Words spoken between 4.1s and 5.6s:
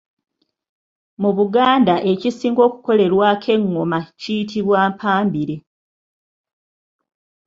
kiyitibwa Mpambire.